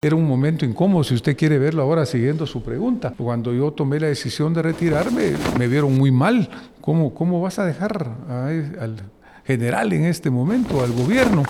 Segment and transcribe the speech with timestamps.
[0.00, 3.12] Era un momento incómodo, si usted quiere verlo ahora siguiendo su pregunta.
[3.18, 6.48] Cuando yo tomé la decisión de retirarme, me vieron muy mal.
[6.80, 8.96] ¿Cómo, cómo vas a dejar al
[9.44, 11.42] general en este momento, al gobierno?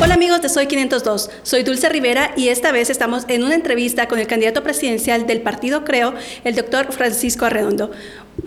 [0.00, 4.08] Hola amigos de Soy 502, soy Dulce Rivera y esta vez estamos en una entrevista
[4.08, 7.90] con el candidato presidencial del partido Creo, el doctor Francisco Arredondo.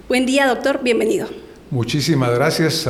[0.08, 1.28] Buen día doctor, bienvenido.
[1.70, 2.90] Muchísimas gracias,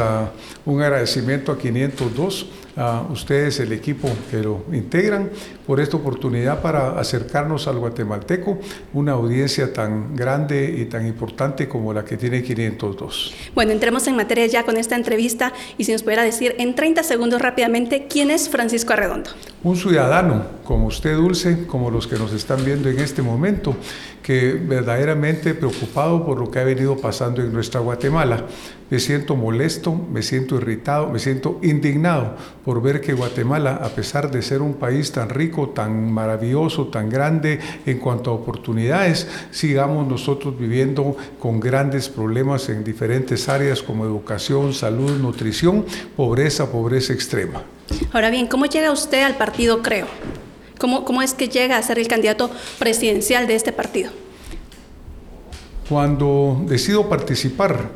[0.63, 2.45] un agradecimiento a 502
[2.79, 5.29] a ustedes, el equipo que lo integran,
[5.67, 8.57] por esta oportunidad para acercarnos al guatemalteco,
[8.93, 13.33] una audiencia tan grande y tan importante como la que tiene 502.
[13.53, 17.03] Bueno, entremos en materia ya con esta entrevista y si nos pudiera decir en 30
[17.03, 19.31] segundos rápidamente, ¿quién es Francisco Arredondo?
[19.61, 23.75] Un ciudadano como usted, Dulce, como los que nos están viendo en este momento,
[24.23, 28.45] que verdaderamente preocupado por lo que ha venido pasando en nuestra Guatemala.
[28.89, 32.35] Me siento molesto, me siento irritado, me siento indignado
[32.65, 37.07] por ver que Guatemala, a pesar de ser un país tan rico, tan maravilloso, tan
[37.07, 44.05] grande en cuanto a oportunidades, sigamos nosotros viviendo con grandes problemas en diferentes áreas como
[44.05, 45.85] educación, salud, nutrición,
[46.15, 47.61] pobreza, pobreza extrema.
[48.11, 50.07] Ahora bien, ¿cómo llega usted al partido Creo?
[50.79, 54.11] ¿Cómo, ¿Cómo es que llega a ser el candidato presidencial de este partido?
[55.89, 57.89] Cuando decido participar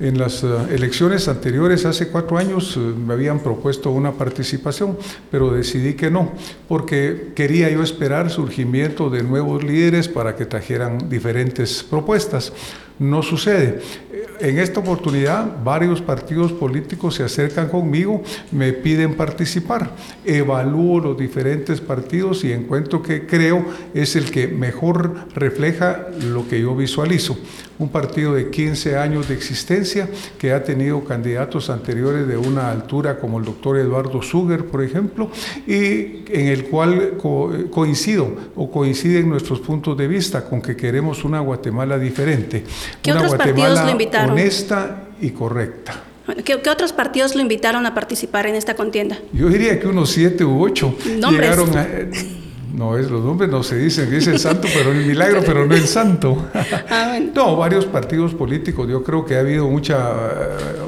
[0.00, 4.98] en las eh, elecciones anteriores, hace cuatro años, eh, me habían propuesto una participación,
[5.30, 6.32] pero decidí que no,
[6.68, 12.52] porque quería yo esperar surgimiento de nuevos líderes para que trajeran diferentes propuestas.
[12.98, 13.80] No sucede
[14.40, 19.90] en esta oportunidad varios partidos políticos se acercan conmigo, me piden participar,
[20.24, 26.60] evalúo los diferentes partidos y encuentro que creo es el que mejor refleja lo que
[26.60, 27.36] yo visualizo.
[27.78, 30.08] Un partido de 15 años de existencia
[30.38, 35.30] que ha tenido candidatos anteriores de una altura como el doctor Eduardo Suger, por ejemplo,
[35.66, 37.18] y en el cual
[37.70, 42.64] coincido o coinciden nuestros puntos de vista con que queremos una Guatemala diferente.
[43.02, 44.30] ¿Qué otros partidos lo invitaron?
[44.32, 46.02] honesta y correcta.
[46.44, 49.18] ¿Qué, otros partidos lo invitaron a participar en esta contienda?
[49.32, 51.86] Yo diría que unos siete u ocho llegaron a,
[52.76, 55.74] no es los nombres no se dicen, dice el santo, pero el milagro, pero no
[55.74, 56.50] el santo.
[56.88, 60.14] Ah, no, varios partidos políticos, yo creo que ha habido mucha,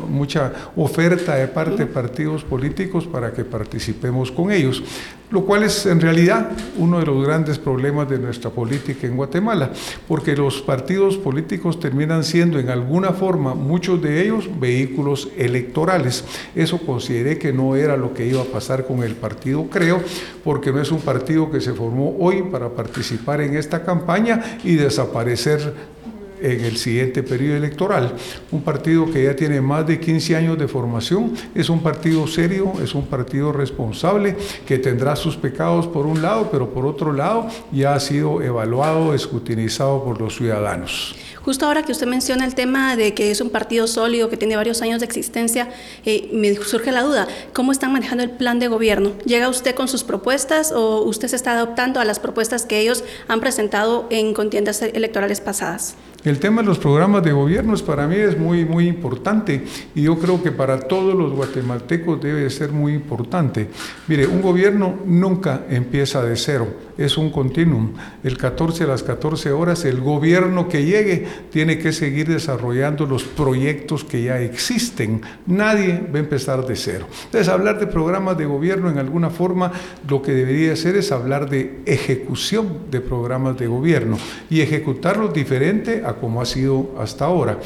[0.09, 4.83] mucha oferta de parte de partidos políticos para que participemos con ellos
[5.31, 9.71] lo cual es en realidad uno de los grandes problemas de nuestra política en Guatemala,
[10.07, 16.25] porque los partidos políticos terminan siendo en alguna forma, muchos de ellos, vehículos electorales.
[16.55, 20.03] Eso consideré que no era lo que iba a pasar con el partido, creo,
[20.45, 24.77] porque no es un partido que se formó hoy para participar en esta campaña y
[24.77, 25.98] desaparecer
[26.41, 28.15] en el siguiente periodo electoral.
[28.51, 32.73] Un partido que ya tiene más de 15 años de formación, es un partido serio,
[32.83, 37.49] es un partido responsable, que tendrá sus pecados por un lado, pero por otro lado
[37.73, 41.15] ya ha sido evaluado, escrutinizado por los ciudadanos.
[41.49, 44.55] Justo ahora que usted menciona el tema de que es un partido sólido, que tiene
[44.55, 45.71] varios años de existencia,
[46.05, 49.13] eh, me surge la duda, ¿cómo están manejando el plan de gobierno?
[49.25, 53.03] ¿Llega usted con sus propuestas o usted se está adoptando a las propuestas que ellos
[53.29, 55.97] han presentado en contiendas electorales pasadas?
[56.25, 60.19] El tema de los programas de gobierno para mí es muy, muy importante y yo
[60.19, 63.69] creo que para todos los guatemaltecos debe ser muy importante.
[64.09, 66.67] Mire, un gobierno nunca empieza de cero,
[66.99, 67.93] es un continuum.
[68.25, 73.25] El 14 a las 14 horas, el gobierno que llegue tiene que seguir desarrollando los
[73.25, 75.23] proyectos que ya existen.
[75.47, 77.07] Nadie va a empezar de cero.
[77.25, 79.73] Entonces, hablar de programas de gobierno en alguna forma,
[80.09, 84.19] lo que debería ser es hablar de ejecución de programas de gobierno
[84.51, 87.59] y ejecutarlos diferente a como ha sido hasta ahora.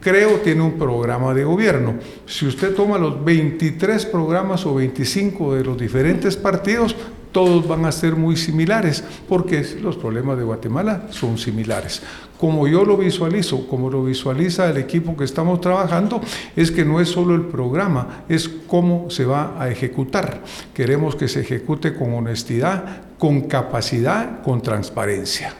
[0.00, 1.96] Creo tiene un programa de gobierno.
[2.24, 6.96] Si usted toma los 23 programas o 25 de los diferentes partidos,
[7.32, 12.02] todos van a ser muy similares, porque los problemas de Guatemala son similares.
[12.38, 16.20] Como yo lo visualizo, como lo visualiza el equipo que estamos trabajando,
[16.56, 20.42] es que no es solo el programa, es cómo se va a ejecutar.
[20.72, 25.54] Queremos que se ejecute con honestidad, con capacidad, con transparencia.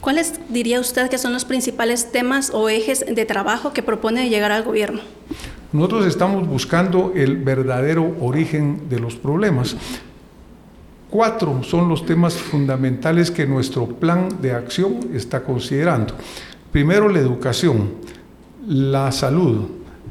[0.00, 4.52] ¿Cuáles diría usted que son los principales temas o ejes de trabajo que propone llegar
[4.52, 5.00] al gobierno?
[5.72, 9.76] Nosotros estamos buscando el verdadero origen de los problemas.
[11.12, 16.14] Cuatro son los temas fundamentales que nuestro plan de acción está considerando.
[16.70, 17.90] Primero, la educación,
[18.66, 19.66] la salud,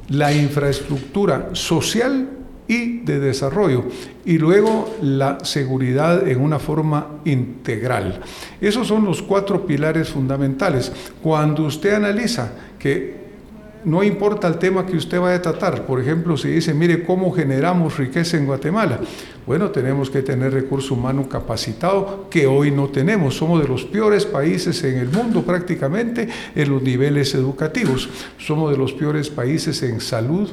[0.09, 2.29] la infraestructura social
[2.67, 3.85] y de desarrollo
[4.25, 8.21] y luego la seguridad en una forma integral.
[8.61, 10.91] Esos son los cuatro pilares fundamentales.
[11.19, 13.20] Cuando usted analiza que
[13.83, 15.85] no importa el tema que usted vaya a tratar.
[15.85, 18.99] Por ejemplo, si dice, mire, ¿cómo generamos riqueza en Guatemala?
[19.45, 23.37] Bueno, tenemos que tener recurso humano capacitado que hoy no tenemos.
[23.37, 28.09] Somos de los peores países en el mundo prácticamente en los niveles educativos.
[28.37, 30.49] Somos de los peores países en salud,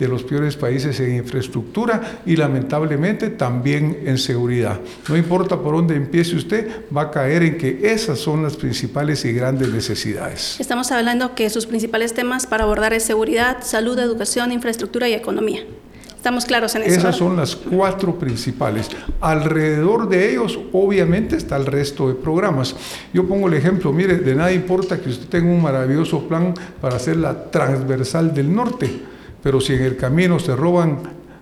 [0.00, 4.80] de los peores países en infraestructura y lamentablemente también en seguridad.
[5.08, 9.24] No importa por dónde empiece usted, va a caer en que esas son las principales
[9.26, 10.58] y grandes necesidades.
[10.58, 15.64] Estamos hablando que sus principales temas para abordar es seguridad, salud, educación, infraestructura y economía.
[16.16, 16.98] Estamos claros en eso.
[16.98, 18.88] Esas son las cuatro principales.
[19.20, 22.74] Alrededor de ellos, obviamente, está el resto de programas.
[23.12, 26.96] Yo pongo el ejemplo, mire, de nada importa que usted tenga un maravilloso plan para
[26.96, 29.09] hacer la transversal del norte
[29.42, 30.98] pero si en el camino se roban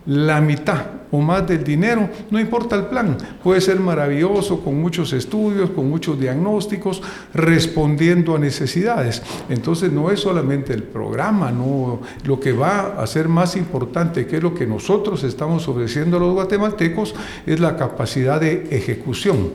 [0.06, 5.12] la mitad o más del dinero, no importa el plan, puede ser maravilloso con muchos
[5.12, 7.02] estudios, con muchos diagnósticos,
[7.32, 9.22] respondiendo a necesidades.
[9.48, 14.40] Entonces no es solamente el programa, no, lo que va a ser más importante, que
[14.40, 17.14] lo que nosotros estamos ofreciendo a los guatemaltecos,
[17.46, 19.52] es la capacidad de ejecución,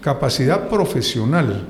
[0.00, 1.66] capacidad profesional,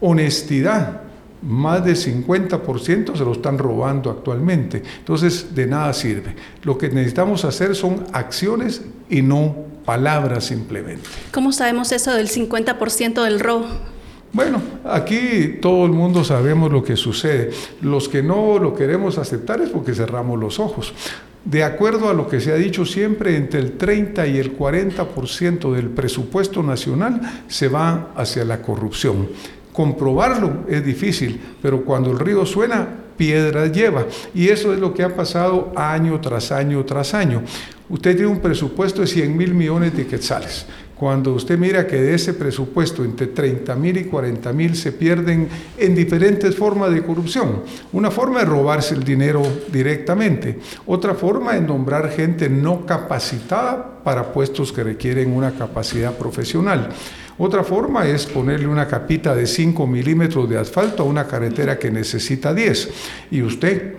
[0.00, 1.09] honestidad
[1.42, 4.82] más del 50% se lo están robando actualmente.
[4.98, 6.34] Entonces, de nada sirve.
[6.62, 11.08] Lo que necesitamos hacer son acciones y no palabras simplemente.
[11.32, 13.66] ¿Cómo sabemos eso del 50% del robo?
[14.32, 17.50] Bueno, aquí todo el mundo sabemos lo que sucede.
[17.80, 20.94] Los que no lo queremos aceptar es porque cerramos los ojos.
[21.44, 25.72] De acuerdo a lo que se ha dicho siempre, entre el 30 y el 40%
[25.72, 29.28] del presupuesto nacional se va hacia la corrupción.
[29.80, 32.86] Comprobarlo es difícil, pero cuando el río suena,
[33.16, 34.04] piedras lleva.
[34.34, 37.42] Y eso es lo que ha pasado año tras año tras año.
[37.88, 40.66] Usted tiene un presupuesto de 100 mil millones de quetzales.
[41.00, 45.48] Cuando usted mira que de ese presupuesto entre 30 mil y 40 mil se pierden
[45.78, 47.62] en diferentes formas de corrupción.
[47.94, 49.42] Una forma es robarse el dinero
[49.72, 50.58] directamente.
[50.84, 56.90] Otra forma es nombrar gente no capacitada para puestos que requieren una capacidad profesional.
[57.38, 61.90] Otra forma es ponerle una capita de 5 milímetros de asfalto a una carretera que
[61.90, 62.90] necesita 10.
[63.30, 63.94] Y usted,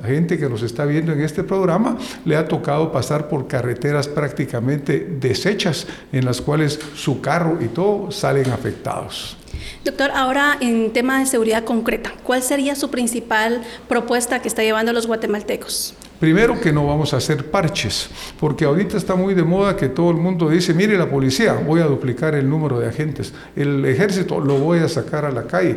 [0.00, 4.08] la gente que nos está viendo en este programa, le ha tocado pasar por carreteras
[4.08, 9.36] prácticamente deshechas en las cuales su carro y todo salen afectados.
[9.84, 14.92] Doctor, ahora en tema de seguridad concreta, ¿cuál sería su principal propuesta que está llevando
[14.92, 15.94] los guatemaltecos?
[16.20, 20.10] Primero que no vamos a hacer parches, porque ahorita está muy de moda que todo
[20.10, 24.40] el mundo dice, mire la policía, voy a duplicar el número de agentes, el ejército
[24.40, 25.76] lo voy a sacar a la calle.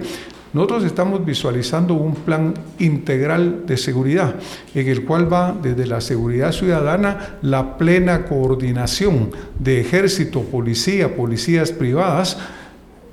[0.54, 4.36] Nosotros estamos visualizando un plan integral de seguridad,
[4.76, 11.72] en el cual va desde la seguridad ciudadana la plena coordinación de ejército, policía, policías
[11.72, 12.38] privadas,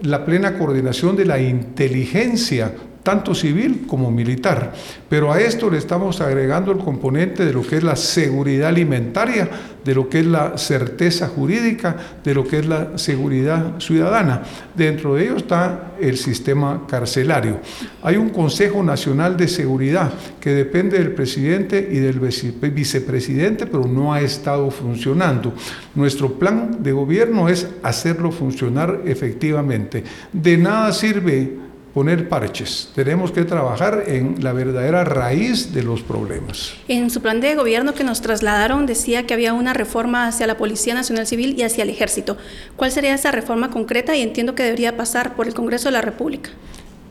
[0.03, 2.73] la plena coordinación de la inteligencia
[3.09, 4.75] tanto civil como militar.
[5.09, 9.49] Pero a esto le estamos agregando el componente de lo que es la seguridad alimentaria,
[9.83, 14.43] de lo que es la certeza jurídica, de lo que es la seguridad ciudadana.
[14.77, 17.61] Dentro de ello está el sistema carcelario.
[18.03, 24.13] Hay un Consejo Nacional de Seguridad que depende del presidente y del vicepresidente, pero no
[24.13, 25.55] ha estado funcionando.
[25.95, 30.05] Nuestro plan de gobierno es hacerlo funcionar efectivamente.
[30.31, 31.68] De nada sirve
[31.99, 36.75] poner parches, tenemos que trabajar en la verdadera raíz de los problemas.
[36.87, 40.57] En su plan de gobierno que nos trasladaron decía que había una reforma hacia la
[40.57, 42.37] Policía Nacional Civil y hacia el Ejército.
[42.77, 44.15] ¿Cuál sería esa reforma concreta?
[44.15, 46.51] Y entiendo que debería pasar por el Congreso de la República.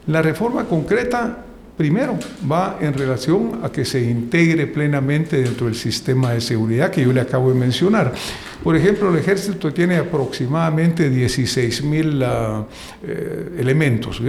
[0.06, 1.39] La reforma concreta
[1.77, 2.17] Primero,
[2.51, 7.13] va en relación a que se integre plenamente dentro del sistema de seguridad que yo
[7.13, 8.15] le acabo de mencionar.
[8.63, 12.65] Por ejemplo, el ejército tiene aproximadamente 16 mil ah,
[13.03, 14.19] eh, elementos.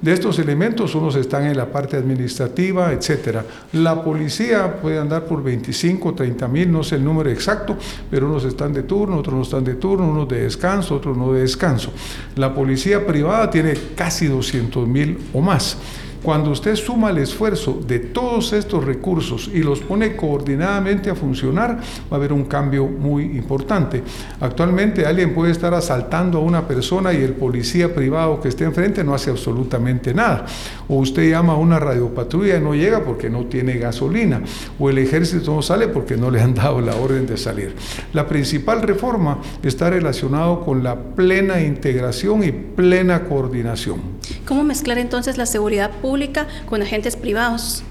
[0.00, 3.38] De estos elementos, unos están en la parte administrativa, etc.
[3.72, 7.76] La policía puede andar por 25, 30 mil, no sé el número exacto,
[8.08, 11.32] pero unos están de turno, otros no están de turno, unos de descanso, otros no
[11.32, 11.92] de descanso.
[12.36, 15.76] La policía privada tiene casi 200 mil o más.
[16.22, 21.78] Cuando usted suma el esfuerzo de todos estos recursos y los pone coordinadamente a funcionar,
[22.10, 24.02] va a haber un cambio muy importante.
[24.40, 29.02] Actualmente alguien puede estar asaltando a una persona y el policía privado que esté enfrente
[29.02, 30.46] no hace absolutamente nada.
[30.92, 34.42] O usted llama a una radiopatrulla y no llega porque no tiene gasolina.
[34.78, 37.74] O el ejército no sale porque no le han dado la orden de salir.
[38.12, 44.02] La principal reforma está relacionado con la plena integración y plena coordinación.
[44.46, 47.84] ¿Cómo mezclar entonces la seguridad pública con agentes privados?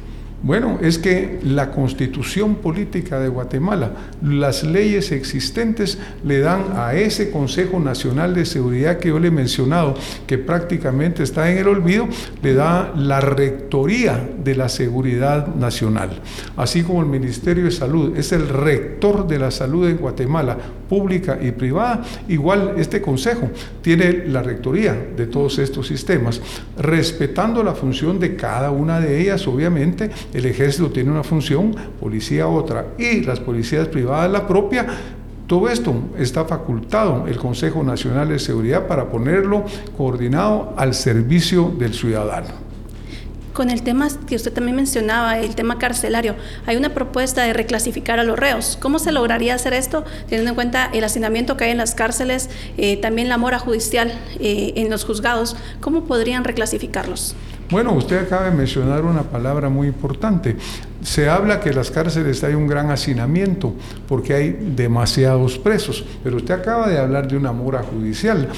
[0.43, 3.91] Bueno, es que la constitución política de Guatemala,
[4.23, 9.31] las leyes existentes le dan a ese Consejo Nacional de Seguridad que yo le he
[9.31, 9.93] mencionado,
[10.25, 12.07] que prácticamente está en el olvido,
[12.41, 16.21] le da la rectoría de la seguridad nacional.
[16.57, 20.57] Así como el Ministerio de Salud es el rector de la salud en Guatemala,
[20.91, 23.49] pública y privada, igual este Consejo
[23.81, 26.41] tiene la rectoría de todos estos sistemas,
[26.77, 32.49] respetando la función de cada una de ellas, obviamente el ejército tiene una función, policía
[32.49, 34.85] otra y las policías privadas la propia,
[35.47, 39.63] todo esto está facultado el Consejo Nacional de Seguridad para ponerlo
[39.95, 42.70] coordinado al servicio del ciudadano.
[43.53, 48.17] Con el tema que usted también mencionaba, el tema carcelario, hay una propuesta de reclasificar
[48.17, 48.77] a los reos.
[48.81, 52.49] ¿Cómo se lograría hacer esto, teniendo en cuenta el hacinamiento que hay en las cárceles,
[52.77, 55.57] eh, también la mora judicial eh, en los juzgados?
[55.81, 57.35] ¿Cómo podrían reclasificarlos?
[57.69, 60.55] Bueno, usted acaba de mencionar una palabra muy importante.
[61.01, 63.73] Se habla que en las cárceles hay un gran hacinamiento
[64.07, 68.49] porque hay demasiados presos, pero usted acaba de hablar de una mora judicial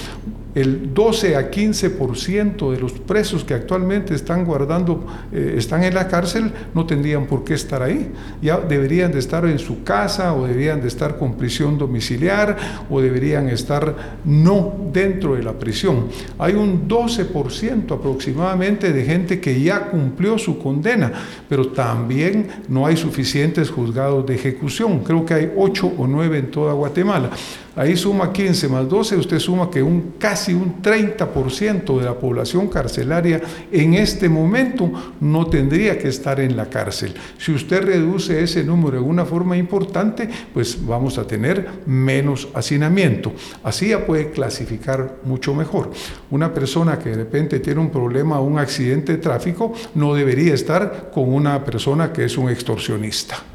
[0.55, 6.07] el 12 a 15% de los presos que actualmente están guardando, eh, están en la
[6.07, 8.11] cárcel, no tendrían por qué estar ahí.
[8.41, 12.57] Ya deberían de estar en su casa o deberían de estar con prisión domiciliar
[12.89, 16.07] o deberían estar no dentro de la prisión.
[16.37, 21.11] Hay un 12% aproximadamente de gente que ya cumplió su condena,
[21.49, 25.03] pero también no hay suficientes juzgados de ejecución.
[25.03, 27.31] Creo que hay 8 o 9 en toda Guatemala.
[27.75, 32.67] Ahí suma 15 más 12, usted suma que un casi un 30% de la población
[32.67, 37.15] carcelaria en este momento no tendría que estar en la cárcel.
[37.39, 43.33] Si usted reduce ese número de una forma importante, pues vamos a tener menos hacinamiento.
[43.63, 45.91] Así ya puede clasificar mucho mejor.
[46.29, 50.53] Una persona que de repente tiene un problema o un accidente de tráfico no debería
[50.53, 53.52] estar con una persona que es un extorsionista.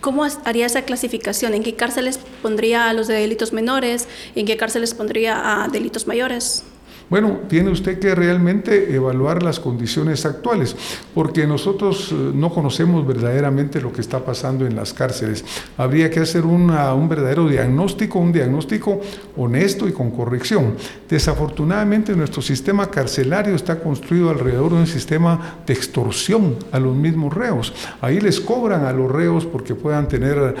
[0.00, 1.54] ¿Cómo haría esa clasificación?
[1.54, 4.06] ¿En qué cárceles pondría a los de delitos menores?
[4.36, 6.64] ¿En qué cárceles pondría a delitos mayores?
[7.10, 10.76] Bueno, tiene usted que realmente evaluar las condiciones actuales,
[11.14, 15.42] porque nosotros eh, no conocemos verdaderamente lo que está pasando en las cárceles.
[15.78, 16.68] Habría que hacer un
[17.08, 19.00] verdadero diagnóstico, un diagnóstico
[19.36, 20.74] honesto y con corrección.
[21.08, 27.32] Desafortunadamente nuestro sistema carcelario está construido alrededor de un sistema de extorsión a los mismos
[27.32, 27.72] reos.
[28.02, 30.54] Ahí les cobran a los reos porque puedan tener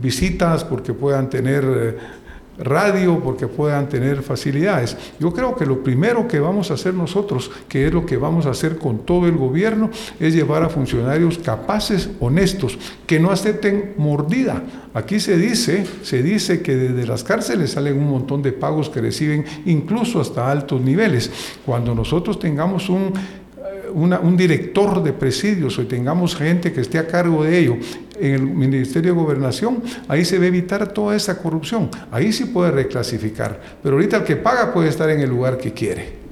[0.00, 1.96] visitas, porque puedan tener eh,
[2.58, 4.96] radio porque puedan tener facilidades.
[5.18, 8.46] Yo creo que lo primero que vamos a hacer nosotros, que es lo que vamos
[8.46, 13.94] a hacer con todo el gobierno, es llevar a funcionarios capaces, honestos, que no acepten
[13.96, 14.62] mordida.
[14.94, 19.00] Aquí se dice, se dice que desde las cárceles salen un montón de pagos que
[19.00, 21.30] reciben incluso hasta altos niveles.
[21.64, 23.12] Cuando nosotros tengamos un
[23.94, 27.76] un director de presidios o tengamos gente que esté a cargo de ello
[28.20, 31.90] en el Ministerio de Gobernación, ahí se va a evitar toda esa corrupción.
[32.10, 33.60] Ahí sí puede reclasificar.
[33.82, 36.24] Pero ahorita el que paga puede estar en el lugar que quiere.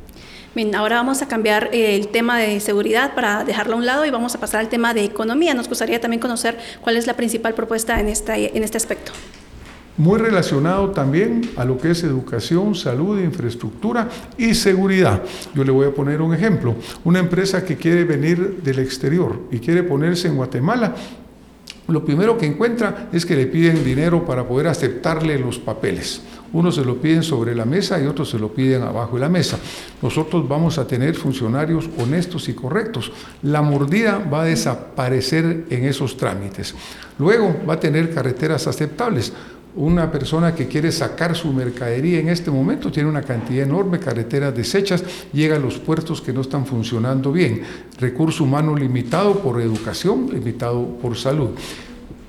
[0.55, 4.05] Bien, ahora vamos a cambiar eh, el tema de seguridad para dejarlo a un lado
[4.05, 5.55] y vamos a pasar al tema de economía.
[5.55, 9.13] Nos gustaría también conocer cuál es la principal propuesta en, esta, en este aspecto
[9.97, 14.09] muy relacionado también a lo que es educación, salud, infraestructura
[14.39, 15.23] y seguridad.
[15.55, 16.75] Yo le voy a poner un ejemplo.
[17.05, 20.95] Una empresa que quiere venir del exterior y quiere ponerse en Guatemala,
[21.89, 26.23] lo primero que encuentra es que le piden dinero para poder aceptarle los papeles.
[26.53, 29.29] Uno se lo piden sobre la mesa y otros se lo piden abajo de la
[29.29, 29.59] mesa.
[30.03, 33.11] Nosotros vamos a tener funcionarios honestos y correctos.
[33.43, 36.75] La mordida va a desaparecer en esos trámites.
[37.19, 39.33] Luego va a tener carreteras aceptables
[39.75, 44.55] una persona que quiere sacar su mercadería en este momento tiene una cantidad enorme, carreteras
[44.55, 45.03] desechas,
[45.33, 47.63] llega a los puertos que no están funcionando bien,
[47.99, 51.51] recurso humano limitado por educación, limitado por salud.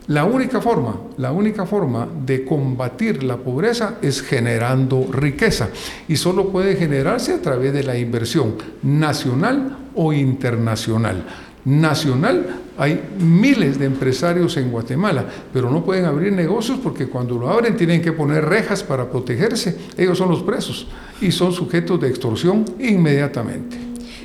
[0.07, 5.69] La única forma, la única forma de combatir la pobreza es generando riqueza
[6.09, 11.23] y solo puede generarse a través de la inversión nacional o internacional
[11.65, 12.62] nacional.
[12.77, 17.77] Hay miles de empresarios en Guatemala, pero no pueden abrir negocios porque cuando lo abren
[17.77, 19.77] tienen que poner rejas para protegerse.
[19.95, 20.87] Ellos son los presos
[21.21, 23.77] y son sujetos de extorsión inmediatamente.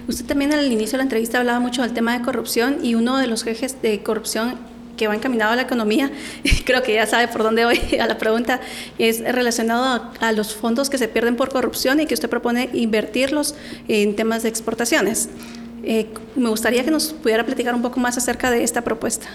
[0.09, 3.19] Usted también al inicio de la entrevista hablaba mucho del tema de corrupción y uno
[3.19, 4.55] de los ejes de corrupción
[4.97, 6.11] que va encaminado a la economía,
[6.65, 8.61] creo que ya sabe por dónde voy a la pregunta,
[8.99, 12.69] es relacionado a, a, los fondos que se pierden por corrupción y que usted propone
[12.73, 13.55] invertirlos
[13.87, 15.29] en temas de exportaciones.
[15.83, 19.29] Eh, me gustaría que nos pudiera platicar un poco más acerca de esta propuesta.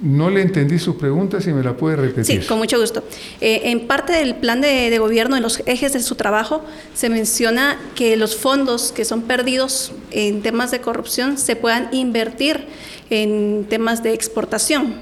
[0.00, 2.42] No le entendí su pregunta, si me la puede repetir.
[2.42, 3.02] Sí, con mucho gusto.
[3.40, 7.08] Eh, en parte del plan de, de, gobierno, en los ejes de su trabajo, se
[7.08, 12.66] menciona que los fondos que son perdidos en temas de corrupción se puedan invertir
[13.08, 14.94] en temas de exportación.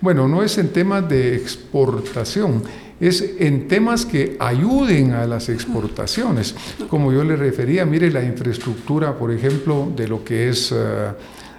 [0.00, 2.64] Bueno, no es en temas de exportación,
[3.02, 6.54] es en temas que ayuden a las exportaciones.
[6.88, 10.70] Como yo le refería, mire la infraestructura, por ejemplo, de lo que es...
[10.70, 11.12] Uh,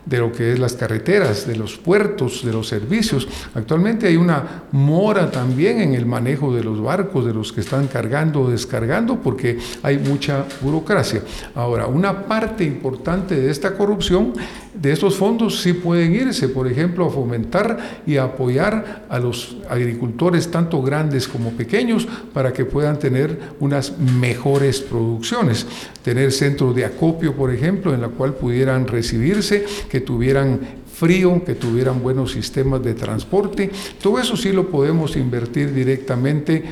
[0.05, 3.27] de lo que es las carreteras, de los puertos, de los servicios.
[3.53, 7.87] Actualmente hay una mora también en el manejo de los barcos, de los que están
[7.87, 11.21] cargando o descargando, porque hay mucha burocracia.
[11.55, 14.33] Ahora, una parte importante de esta corrupción,
[14.73, 20.49] de estos fondos, sí pueden irse, por ejemplo, a fomentar y apoyar a los agricultores,
[20.49, 25.65] tanto grandes como pequeños, para que puedan tener unas mejores producciones.
[26.03, 30.59] Tener centros de acopio, por ejemplo, en la cual pudieran recibirse que tuvieran
[30.91, 33.69] frío, que tuvieran buenos sistemas de transporte.
[34.01, 36.63] Todo eso sí lo podemos invertir directamente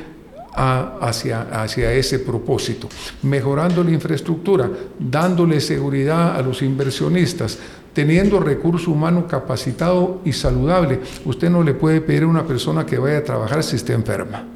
[0.55, 2.89] hacia, hacia ese propósito,
[3.21, 7.59] mejorando la infraestructura, dándole seguridad a los inversionistas,
[7.93, 10.99] teniendo recurso humano capacitado y saludable.
[11.23, 14.47] Usted no le puede pedir a una persona que vaya a trabajar si está enferma.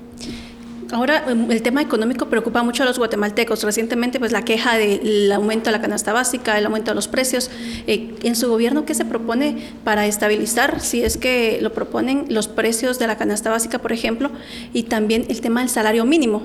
[0.91, 3.63] Ahora, em, el tema económico preocupa mucho a los guatemaltecos.
[3.63, 7.49] Recientemente, pues la queja del aumento de la canasta básica, el aumento de los precios.
[7.87, 12.47] Eh, ¿En su gobierno qué se propone para estabilizar, si es que lo proponen, los
[12.47, 14.29] precios de la canasta básica, por ejemplo,
[14.73, 16.43] y también el tema del salario mínimo?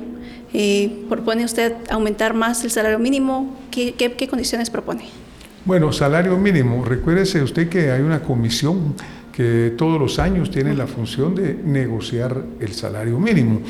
[0.52, 3.56] Eh, ¿Propone usted aumentar más el salario mínimo?
[3.70, 5.04] ¿Qué, qué, qué condiciones propone?
[5.64, 6.84] Bueno, salario mínimo.
[6.84, 8.94] Recuérdese usted que hay una comisión
[9.76, 13.60] todos los años tiene la función de negociar el salario mínimo.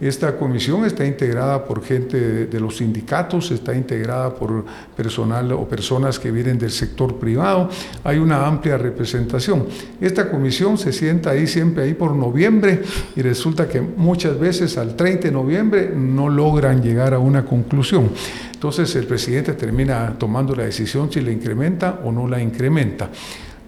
[0.00, 4.64] Esta comisión está integrada por gente de los sindicatos, está integrada por
[4.96, 7.68] personal o personas que vienen del sector privado,
[8.04, 9.66] hay una amplia representación.
[10.00, 12.82] Esta comisión se sienta ahí siempre ahí por noviembre
[13.16, 18.10] y resulta que muchas veces al 30 de noviembre no logran llegar a una conclusión.
[18.54, 23.10] Entonces el presidente termina tomando la decisión si la incrementa o no la incrementa.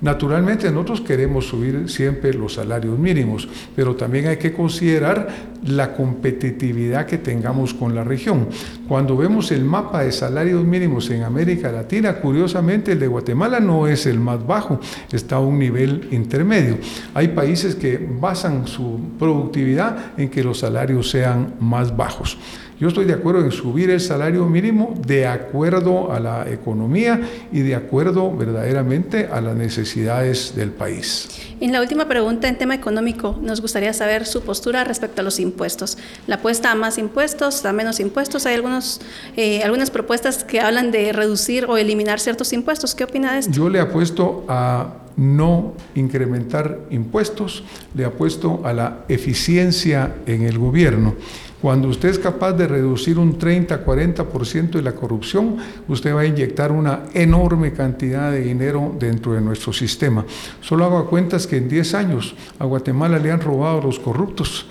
[0.00, 5.28] Naturalmente nosotros queremos subir siempre los salarios mínimos, pero también hay que considerar
[5.66, 8.48] la competitividad que tengamos con la región.
[8.88, 13.86] Cuando vemos el mapa de salarios mínimos en América Latina, curiosamente el de Guatemala no
[13.86, 14.80] es el más bajo,
[15.12, 16.78] está a un nivel intermedio.
[17.12, 22.38] Hay países que basan su productividad en que los salarios sean más bajos.
[22.80, 27.20] Yo estoy de acuerdo en subir el salario mínimo de acuerdo a la economía
[27.52, 31.28] y de acuerdo verdaderamente a las necesidades del país.
[31.60, 35.40] En la última pregunta en tema económico, nos gustaría saber su postura respecto a los
[35.40, 35.98] impuestos.
[36.26, 38.46] ¿La apuesta a más impuestos, a menos impuestos?
[38.46, 39.02] Hay algunos,
[39.36, 42.94] eh, algunas propuestas que hablan de reducir o eliminar ciertos impuestos.
[42.94, 43.52] ¿Qué opina de esto?
[43.52, 47.62] Yo le apuesto a no incrementar impuestos,
[47.94, 51.14] le apuesto a la eficiencia en el gobierno.
[51.60, 55.56] Cuando usted es capaz de reducir un 30-40% de la corrupción,
[55.88, 60.24] usted va a inyectar una enorme cantidad de dinero dentro de nuestro sistema.
[60.62, 64.66] Solo hago cuentas que en 10 años a Guatemala le han robado los corruptos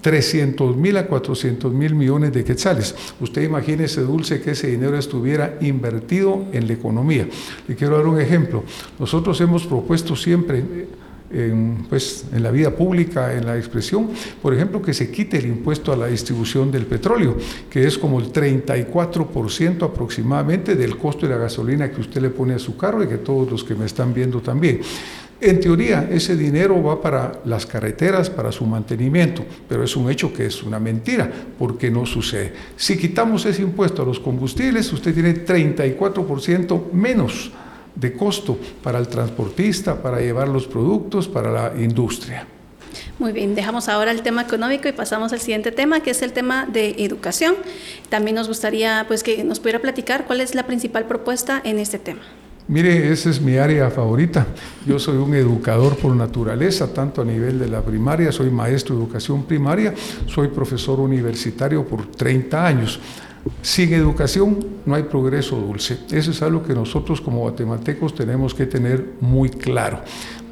[0.00, 2.94] 300 mil a 400 mil millones de quetzales.
[3.20, 7.28] Usted imagínese, Dulce, que ese dinero estuviera invertido en la economía.
[7.66, 8.64] Le quiero dar un ejemplo.
[8.98, 10.64] Nosotros hemos propuesto siempre
[11.30, 14.10] en, pues, en la vida pública, en la expresión,
[14.40, 17.36] por ejemplo, que se quite el impuesto a la distribución del petróleo,
[17.68, 22.54] que es como el 34% aproximadamente del costo de la gasolina que usted le pone
[22.54, 24.80] a su carro y que todos los que me están viendo también.
[25.40, 30.32] En teoría, ese dinero va para las carreteras, para su mantenimiento, pero es un hecho
[30.32, 32.52] que es una mentira, porque no sucede.
[32.76, 37.52] Si quitamos ese impuesto a los combustibles, usted tiene 34% menos
[37.98, 42.46] de costo para el transportista, para llevar los productos, para la industria.
[43.18, 46.32] Muy bien, dejamos ahora el tema económico y pasamos al siguiente tema, que es el
[46.32, 47.54] tema de educación.
[48.08, 51.98] También nos gustaría pues, que nos pudiera platicar cuál es la principal propuesta en este
[51.98, 52.20] tema.
[52.68, 54.46] Mire, esa es mi área favorita.
[54.86, 59.02] Yo soy un educador por naturaleza, tanto a nivel de la primaria, soy maestro de
[59.02, 59.94] educación primaria,
[60.26, 63.00] soy profesor universitario por 30 años.
[63.62, 65.98] Sin educación no hay progreso dulce.
[66.10, 70.02] Eso es algo que nosotros como guatemaltecos tenemos que tener muy claro.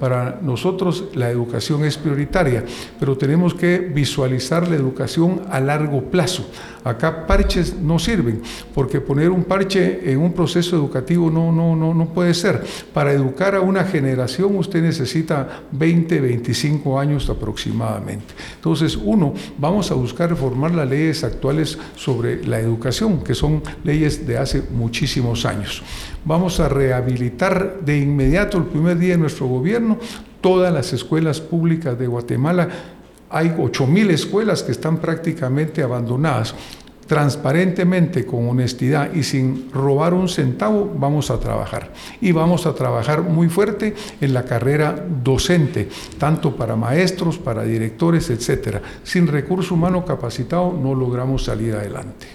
[0.01, 2.65] Para nosotros la educación es prioritaria,
[3.01, 6.47] pero tenemos que visualizar la educación a largo plazo.
[6.85, 8.43] Acá parches no sirven,
[8.75, 12.63] porque poner un parche en un proceso educativo no, no, no, no puede ser.
[12.93, 18.35] Para educar a una generación usted necesita 20, 25 años aproximadamente.
[18.55, 24.27] Entonces, uno, vamos a buscar reformar las leyes actuales sobre la educación, que son leyes
[24.27, 25.83] de hace muchísimos años.
[26.27, 29.97] Vamos a rehabilitar de inmediato el primer día de nuestro gobierno
[30.41, 32.69] todas las escuelas públicas de Guatemala.
[33.31, 36.53] Hay 8.000 escuelas que están prácticamente abandonadas
[37.07, 41.93] transparentemente, con honestidad y sin robar un centavo, vamos a trabajar.
[42.21, 45.89] Y vamos a trabajar muy fuerte en la carrera docente,
[46.19, 48.83] tanto para maestros, para directores, etcétera.
[49.05, 52.27] Sin recurso humano capacitado no logramos salir adelante.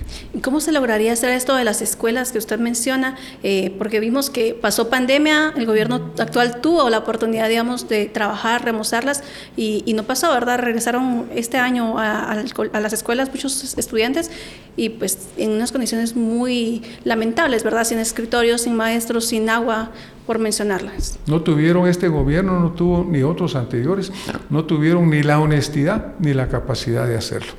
[0.41, 3.17] ¿Cómo se lograría hacer esto de las escuelas que usted menciona?
[3.43, 8.63] Eh, porque vimos que pasó pandemia, el gobierno actual tuvo la oportunidad, digamos, de trabajar,
[8.63, 9.23] remozarlas
[9.57, 10.57] y, no pasó, ¿verdad?
[10.59, 12.33] Regresaron este año a
[12.79, 14.31] las escuelas muchos estudiantes
[14.75, 17.83] y pues en unas condiciones muy lamentables, ¿verdad?
[17.83, 19.91] Sin escritorios, sin maestros, sin agua,
[20.25, 21.19] por mencionarlas.
[21.27, 24.11] No tuvieron este gobierno, no tuvo ni otros anteriores,
[24.49, 27.51] no tuvieron ni la honestidad ni la capacidad de hacerlo.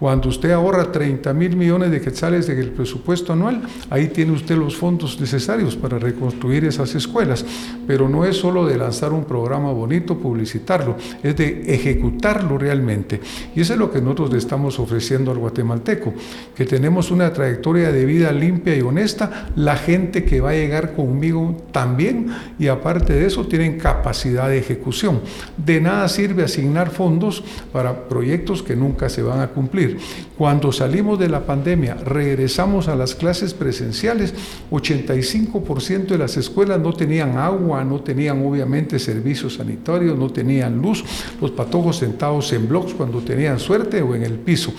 [0.00, 3.60] Cuando usted ahorra 30 mil millones de quetzales en el presupuesto anual,
[3.90, 7.44] ahí tiene usted los fondos necesarios para reconstruir esas escuelas.
[7.86, 13.20] Pero no es solo de lanzar un programa bonito, publicitarlo, es de ejecutarlo realmente.
[13.54, 16.14] Y eso es lo que nosotros le estamos ofreciendo al guatemalteco,
[16.54, 20.94] que tenemos una trayectoria de vida limpia y honesta, la gente que va a llegar
[20.94, 25.20] conmigo también, y aparte de eso tienen capacidad de ejecución.
[25.58, 29.89] De nada sirve asignar fondos para proyectos que nunca se van a cumplir.
[30.36, 34.34] Cuando salimos de la pandemia, regresamos a las clases presenciales,
[34.70, 41.04] 85% de las escuelas no tenían agua, no tenían obviamente servicios sanitarios, no tenían luz,
[41.40, 44.72] los patojos sentados en bloques cuando tenían suerte o en el piso.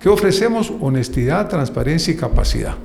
[0.00, 0.72] ¿Qué ofrecemos?
[0.80, 2.76] Honestidad, transparencia y capacidad.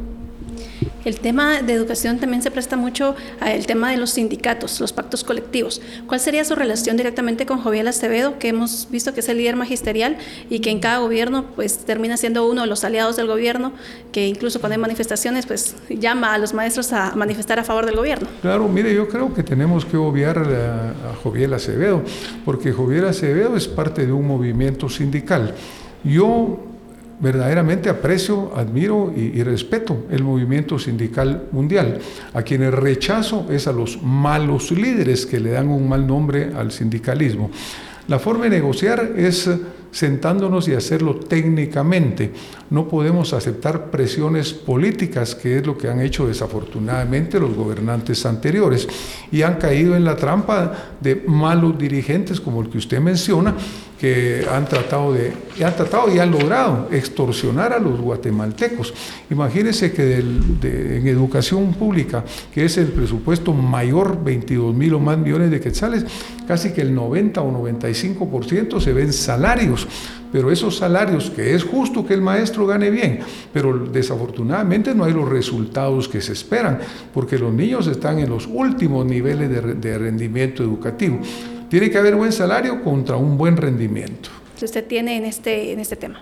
[1.04, 5.24] El tema de educación también se presta mucho al tema de los sindicatos, los pactos
[5.24, 5.82] colectivos.
[6.08, 9.56] ¿Cuál sería su relación directamente con Joviel Acevedo, que hemos visto que es el líder
[9.56, 10.17] magisterial
[10.50, 13.74] y que en cada gobierno pues termina siendo uno de los aliados del gobierno,
[14.12, 17.95] que incluso cuando hay manifestaciones pues llama a los maestros a manifestar a favor del
[17.95, 18.28] gobierno?
[18.41, 22.04] Claro, mire, yo creo que tenemos que obviar a, a Joviel Acevedo,
[22.43, 25.54] porque Joviel Acevedo es parte de un movimiento sindical.
[26.04, 26.74] Yo
[27.19, 31.99] verdaderamente aprecio, admiro y, respeto el movimiento sindical mundial.
[32.34, 36.71] A quienes rechazo es a los malos líderes que le dan un mal nombre al
[36.71, 37.49] sindicalismo.
[38.08, 39.49] La forma de negociar es
[39.95, 42.34] sentándonos y hacerlo técnicamente.
[42.69, 48.89] No podemos aceptar presiones políticas, que es lo que han hecho desafortunadamente los gobernantes anteriores,
[49.31, 53.55] y han caído en la trampa de malos dirigentes como el que usted menciona,
[53.97, 55.31] que han tratado de,
[55.63, 58.93] han tratado y han logrado extorsionar a los guatemaltecos.
[59.31, 65.49] Imagínense que en educación pública, que es el presupuesto mayor, 22 mil o más millones
[65.49, 66.05] de quetzales,
[66.45, 69.85] casi que el 90 o 95% se ven salarios
[70.32, 73.19] pero esos salarios, que es justo que el maestro gane bien,
[73.54, 76.80] pero desafortunadamente no hay los resultados que se esperan,
[77.13, 81.19] porque los niños están en los últimos niveles de, rendimiento educativo.
[81.69, 84.30] Tiene que haber buen salario contra un buen rendimiento.
[84.60, 86.21] ¿Qué usted tiene en este, en este tema?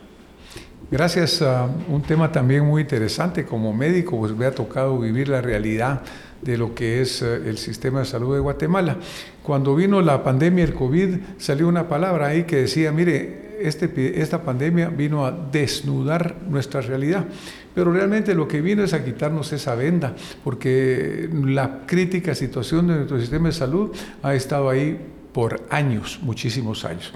[0.92, 3.46] Gracias a un tema también muy interesante.
[3.46, 6.04] Como médico, pues me ha tocado vivir la realidad
[6.44, 8.98] de lo que es eh, el sistema de salud de Guatemala.
[9.42, 14.44] Cuando vino la pandemia, el COVID, salió una palabra ahí que decía, mire, este, esta
[14.44, 17.26] pandemia vino a desnudar nuestra realidad,
[17.74, 22.96] pero realmente lo que vino es a quitarnos esa venda, porque la crítica situación de
[22.96, 25.00] nuestro sistema de salud ha estado ahí
[25.32, 27.12] por años, muchísimos años.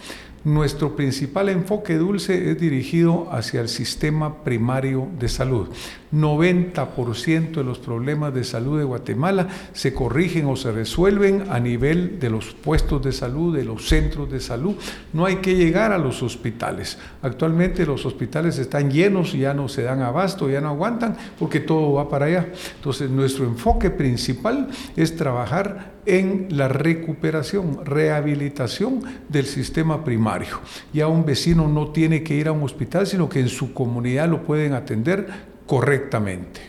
[0.48, 5.68] Nuestro principal enfoque dulce es dirigido hacia el sistema primario de salud.
[6.14, 12.18] 90% de los problemas de salud de Guatemala se corrigen o se resuelven a nivel
[12.22, 14.78] de los puestos de salud, de los centros de salud.
[15.12, 16.98] No hay que llegar a los hospitales.
[17.22, 21.92] Actualmente los hospitales están llenos, ya no se dan abasto, ya no aguantan, porque todo
[21.92, 22.54] va para allá.
[22.78, 30.62] Entonces nuestro enfoque principal es trabajar en la recuperación, rehabilitación del sistema primario.
[30.93, 34.30] Ya un vecino no tiene que ir a un hospital, sino que en su comunidad
[34.30, 35.28] lo pueden atender
[35.65, 36.62] correctamente.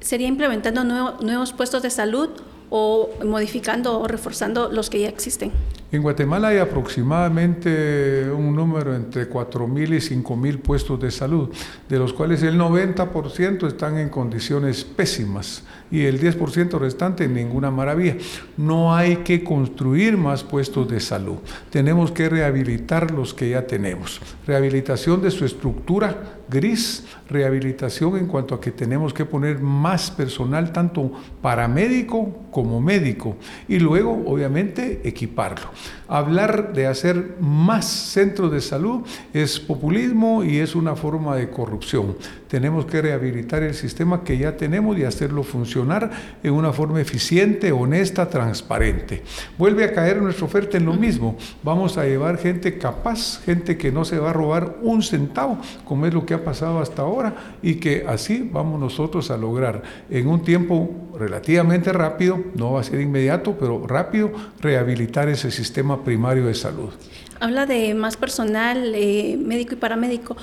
[0.00, 2.30] ¿Sería implementando nuevos puestos de salud
[2.70, 5.50] o modificando o reforzando los que ya existen?
[5.92, 11.50] En Guatemala hay aproximadamente un número entre 4.000 y 5.000 puestos de salud,
[11.88, 18.16] de los cuales el 90% están en condiciones pésimas y el 10% restante ninguna maravilla.
[18.56, 21.38] No hay que construir más puestos de salud,
[21.70, 24.20] tenemos que rehabilitar los que ya tenemos.
[24.46, 30.72] Rehabilitación de su estructura gris, rehabilitación en cuanto a que tenemos que poner más personal,
[30.72, 33.36] tanto paramédico como médico,
[33.68, 35.70] y luego obviamente equiparlo.
[36.10, 42.16] Hablar de hacer más centros de salud es populismo y es una forma de corrupción.
[42.48, 46.10] Tenemos que rehabilitar el sistema que ya tenemos y hacerlo funcionar
[46.42, 49.22] en una forma eficiente, honesta, transparente.
[49.56, 51.36] Vuelve a caer nuestra oferta en lo mismo.
[51.62, 56.06] Vamos a llevar gente capaz, gente que no se va a robar un centavo, como
[56.06, 60.26] es lo que ha pasado hasta ahora, y que así vamos nosotros a lograr en
[60.26, 66.46] un tiempo relativamente rápido, no va a ser inmediato, pero rápido, rehabilitar ese sistema primario
[66.46, 66.90] de salud.
[67.38, 70.36] Habla de más personal eh, médico y paramédico.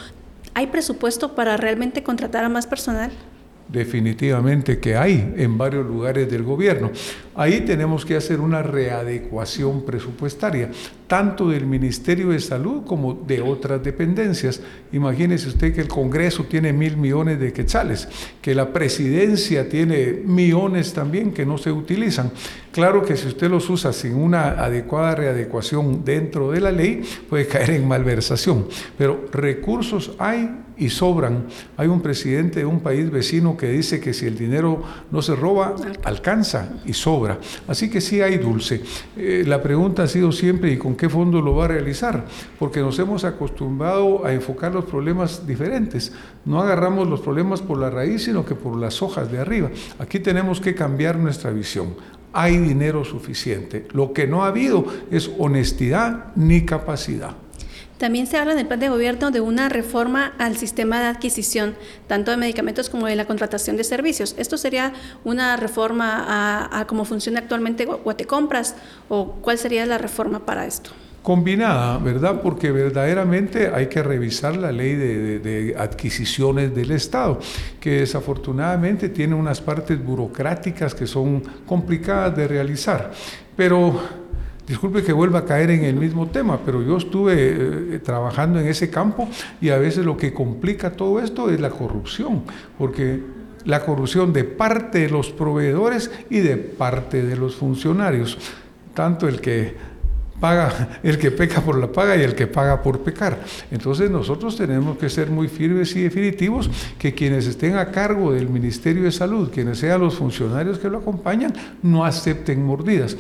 [0.53, 3.11] ¿Hay presupuesto para realmente contratar a más personal?
[3.67, 6.91] Definitivamente que hay en varios lugares del gobierno.
[7.35, 10.71] Ahí tenemos que hacer una readecuación presupuestaria,
[11.05, 14.61] tanto del Ministerio de Salud como de otras dependencias.
[14.91, 18.07] Imagínese usted que el Congreso tiene mil millones de quetzales,
[18.41, 22.31] que la presidencia tiene millones también que no se utilizan.
[22.71, 27.47] Claro que si usted los usa sin una adecuada readecuación dentro de la ley, puede
[27.47, 28.67] caer en malversación.
[28.97, 31.45] Pero recursos hay y sobran.
[31.75, 35.35] Hay un presidente de un país vecino que dice que si el dinero no se
[35.35, 37.39] roba, alcanza y sobra.
[37.67, 38.81] Así que sí hay dulce.
[39.15, 42.25] Eh, la pregunta ha sido siempre, ¿y con qué fondo lo va a realizar?
[42.59, 46.11] Porque nos hemos acostumbrado a enfocar los problemas diferentes.
[46.45, 49.69] No agarramos los problemas por la raíz, sino que por las hojas de arriba.
[49.99, 51.95] Aquí tenemos que cambiar nuestra visión
[52.33, 53.87] hay dinero suficiente.
[53.93, 57.35] Lo que no ha habido es honestidad ni capacidad.
[57.97, 61.75] También se habla en el plan de gobierno de una reforma al sistema de adquisición,
[62.07, 64.35] tanto de medicamentos como de la contratación de servicios.
[64.37, 68.75] ¿Esto sería una reforma a, cómo funciona actualmente Guatecompras
[69.09, 70.91] o cuál sería la reforma para esto?
[71.23, 72.41] Combinada, ¿verdad?
[72.41, 77.39] Porque verdaderamente hay que revisar la ley de, de adquisiciones del Estado,
[77.81, 83.11] que desafortunadamente tiene unas partes burocráticas que son complicadas de realizar.
[83.57, 83.99] Pero
[84.67, 87.35] Disculpe que vuelva a caer en el mismo tema, pero yo estuve
[87.95, 89.29] eh, trabajando en ese campo
[89.61, 92.43] y a veces lo que complica todo esto es la corrupción,
[92.77, 93.21] porque
[93.63, 98.37] la corrupción de parte de los proveedores y de parte de los funcionarios,
[98.93, 99.73] tanto el que
[100.41, 103.39] paga, el que peca por la paga y el que paga por pecar.
[103.71, 108.49] Entonces nosotros tenemos que ser muy firmes y definitivos que quienes estén a cargo del
[108.49, 113.15] Ministerio de Salud, quienes sean los funcionarios que lo acompañan, no acepten mordidas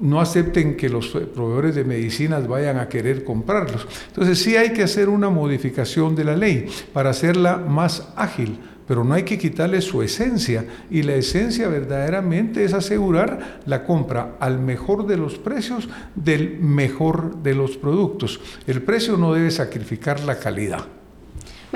[0.00, 3.86] no acepten que los proveedores de medicinas vayan a querer comprarlos.
[4.08, 9.04] Entonces sí hay que hacer una modificación de la ley para hacerla más ágil, pero
[9.04, 10.64] no hay que quitarle su esencia.
[10.90, 17.42] Y la esencia verdaderamente es asegurar la compra al mejor de los precios del mejor
[17.42, 18.40] de los productos.
[18.66, 20.95] El precio no debe sacrificar la calidad.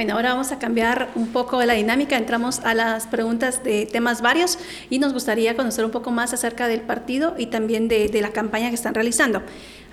[0.01, 2.17] Bueno, ahora vamos a cambiar un poco la dinámica.
[2.17, 4.59] Entramos a las preguntas de temas varios
[4.89, 8.71] y nos gustaría conocer un poco más acerca del partido y también de, la campaña
[8.71, 9.43] que están realizando.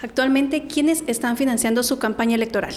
[0.02, 2.74] Actualmente, ¿quiénes están financiando su campaña electoral?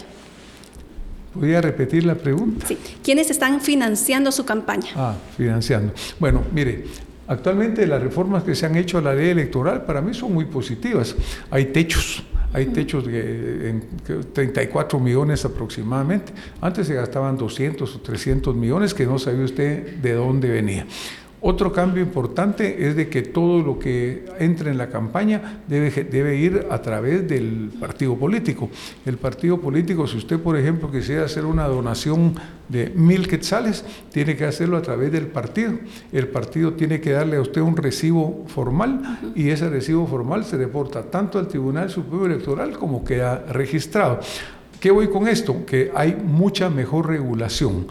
[1.33, 2.67] ¿Podría repetir la pregunta?
[2.67, 2.77] Sí.
[3.05, 4.91] ¿Quiénes están financiando su campaña?
[4.97, 5.93] Ah, financiando.
[6.19, 6.87] Bueno, mire,
[7.29, 10.47] actualmente las reformas que se han hecho a la ley electoral para mí son muy
[10.47, 11.15] positivas.
[11.49, 13.83] Hay techos hay techos de en
[14.33, 16.33] 34 millones aproximadamente.
[16.61, 20.87] Antes se gastaban 200 o 300 millones que no sabía usted de dónde venía.
[21.43, 26.37] Otro cambio importante es de que todo lo que entra en la campaña debe, debe,
[26.37, 28.69] ir a través del partido político.
[29.07, 32.35] El partido político, si usted, por ejemplo, quisiera hacer una donación
[32.69, 35.73] de mil quetzales, tiene que hacerlo a través del partido.
[36.13, 40.59] El partido tiene que darle a usted un recibo formal y ese recibo formal se
[40.59, 44.21] reporta tanto al Tribunal Supremo Electoral como queda registrado.
[44.81, 45.67] ¿Qué voy con esto?
[45.67, 47.89] Que hay mucha mejor regulación.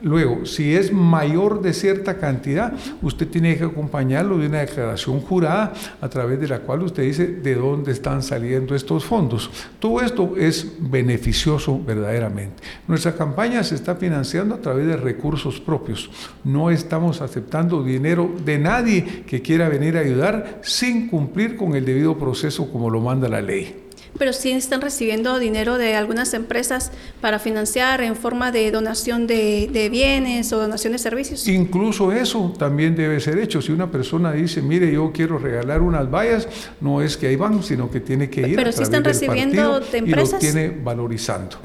[0.00, 5.72] Luego, si es mayor de cierta cantidad, usted tiene que acompañarlo de una declaración jurada
[6.00, 9.50] a través de la cual usted dice de dónde están saliendo estos fondos.
[9.80, 12.62] Todo esto es beneficioso verdaderamente.
[12.86, 16.10] Nuestra campaña se está financiando a través de recursos propios.
[16.44, 21.84] No estamos aceptando dinero de nadie que quiera venir a ayudar sin cumplir con el
[21.84, 26.92] debido proceso como lo manda la ley pero sí están recibiendo dinero de algunas empresas
[27.20, 31.46] para financiar en forma de donación de, bienes o donación de servicios.
[31.48, 33.60] Incluso eso también debe ser hecho.
[33.60, 36.48] Si una persona dice, mire, yo quiero regalar unas vallas,
[36.80, 38.56] no es que ahí van, sino que tiene que ir.
[38.56, 40.42] Pero sí están recibiendo de empresas.
[40.42, 41.56] Y lo tiene valorizando.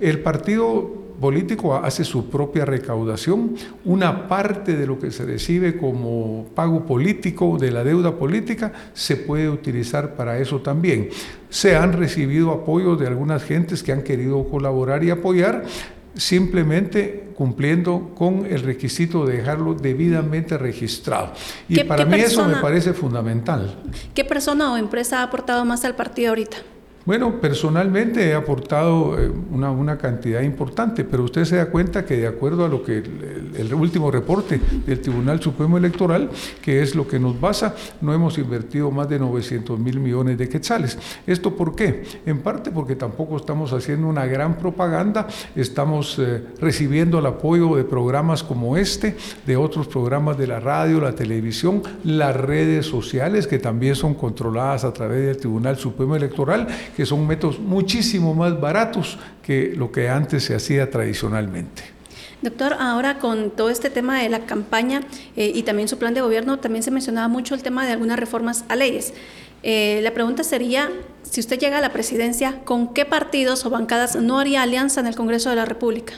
[0.00, 3.54] El partido político hace su propia recaudación,
[3.84, 9.14] una parte de lo que se recibe como pago político de la deuda política se
[9.14, 11.10] puede utilizar para eso también.
[11.48, 15.62] Se han recibido apoyos de algunas gentes que han querido colaborar y apoyar,
[16.16, 21.34] simplemente cumpliendo con el requisito de dejarlo debidamente registrado.
[21.68, 23.78] Y para mí eso me parece fundamental.
[24.12, 26.56] ¿Qué persona o empresa ha aportado más al partido ahorita?
[27.04, 32.28] Bueno, personalmente he aportado eh, una, cantidad importante, pero usted se da cuenta que de
[32.28, 36.30] acuerdo a lo que el, último reporte del Tribunal Supremo Electoral,
[36.62, 40.48] que es lo que nos basa, no hemos invertido más de 900 mil millones de
[40.48, 40.96] quetzales.
[41.26, 42.04] ¿Esto por qué?
[42.24, 47.82] En parte porque tampoco estamos haciendo una gran propaganda, estamos eh, recibiendo el apoyo de
[47.82, 53.58] programas como este, de otros programas de la radio, la televisión, las redes sociales, que
[53.58, 59.18] también son controladas a través del Tribunal Supremo Electoral que son métodos muchísimo más baratos
[59.42, 61.82] que lo que antes se hacía tradicionalmente.
[62.42, 65.02] Doctor, ahora con todo este tema de la campaña
[65.36, 68.18] eh, y también su plan de gobierno, también se mencionaba mucho el tema de algunas
[68.18, 69.14] reformas a leyes.
[69.62, 70.90] Eh, la pregunta sería,
[71.22, 75.06] si usted llega a la presidencia, ¿con qué partidos o bancadas no haría alianza en
[75.06, 76.14] el Congreso de la República?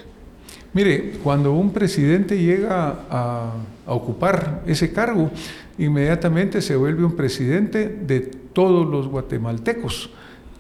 [0.73, 3.53] Mire, cuando un presidente llega a,
[3.87, 5.31] a ocupar ese cargo,
[5.77, 10.11] inmediatamente se vuelve un presidente de todos los guatemaltecos.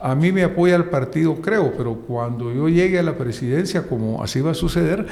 [0.05, 4.23] A mí me apoya el partido, creo, pero cuando yo llegue a la presidencia, como
[4.23, 5.07] así va a suceder,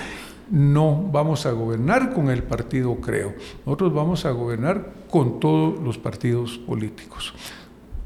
[0.50, 3.32] no vamos a gobernar con el partido, creo.
[3.64, 7.32] Nosotros vamos a gobernar con todos los partidos políticos.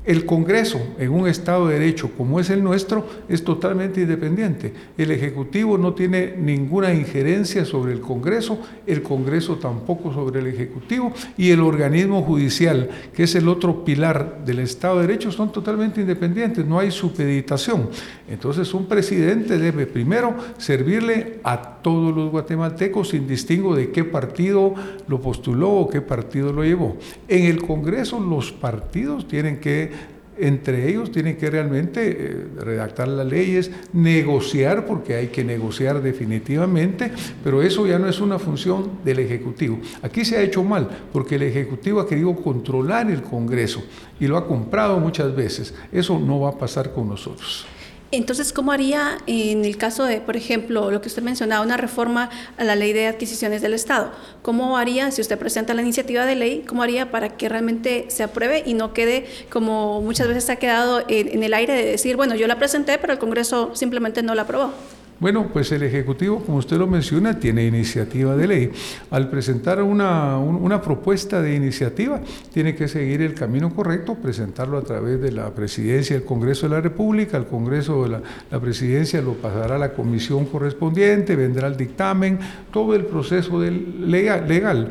[0.07, 4.73] El Congreso, en un Estado de Derecho como es el nuestro, es totalmente independiente.
[4.97, 11.13] El Ejecutivo no tiene ninguna injerencia sobre el Congreso, el Congreso tampoco sobre el Ejecutivo
[11.37, 16.01] y el organismo judicial, que es el otro pilar del Estado de Derecho, son totalmente
[16.01, 17.91] independientes, no hay supeditación.
[18.29, 24.75] Entonces un presidente debe primero servirle a todos los guatemaltecos sin distingo de qué partido
[25.07, 26.97] lo postuló o qué partido lo llevó.
[27.29, 33.27] En el Congreso los partidos tienen que entre ellos tienen que realmente eh, redactar las
[33.27, 37.11] leyes, negociar, porque hay que negociar definitivamente,
[37.43, 39.79] pero eso ya no es una función del Ejecutivo.
[40.03, 43.83] Aquí se ha hecho mal, porque el Ejecutivo ha querido controlar el Congreso
[44.21, 45.75] y lo ha comprado muchas veces.
[45.91, 47.67] Eso no va a pasar con nosotros.
[48.13, 52.31] Entonces, ¿cómo haría en el caso de, por ejemplo, lo que usted mencionaba, una reforma
[52.57, 54.13] a la ley de adquisiciones del Estado?
[54.43, 58.23] ¿Cómo haría, si usted presenta la iniciativa de ley, cómo haría para que realmente se
[58.23, 62.37] apruebe y no quede como muchas veces ha quedado en, el aire de decir, bueno,
[62.37, 64.73] yo la presenté, pero el Congreso simplemente no la aprobó?
[65.19, 68.71] Bueno, pues el Ejecutivo, como usted lo menciona, tiene iniciativa de ley.
[69.11, 72.21] Al presentar una, propuesta de iniciativa,
[72.53, 76.75] tiene que seguir el camino correcto, presentarlo a través de la Presidencia del Congreso de
[76.75, 81.77] la República, el Congreso de la, Presidencia lo pasará a la comisión correspondiente, vendrá el
[81.77, 82.39] dictamen,
[82.71, 84.91] todo el proceso legal.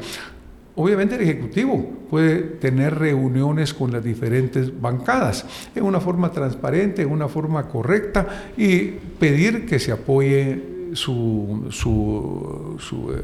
[0.77, 7.11] Obviamente el Ejecutivo puede tener reuniones con las diferentes bancadas en una forma transparente, en
[7.11, 13.21] una forma correcta y pedir que se apoye su, su, su eh,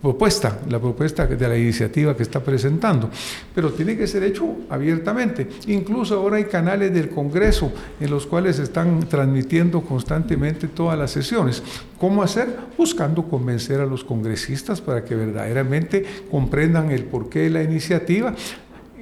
[0.00, 3.10] propuesta, la propuesta de la iniciativa que está presentando,
[3.54, 5.48] pero tiene que ser hecho abiertamente.
[5.66, 11.62] Incluso ahora hay canales del Congreso en los cuales están transmitiendo constantemente todas las sesiones.
[11.98, 12.56] ¿Cómo hacer?
[12.78, 18.34] Buscando convencer a los congresistas para que verdaderamente comprendan el porqué de la iniciativa,